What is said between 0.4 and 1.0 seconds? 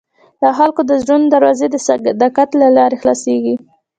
د خلکو د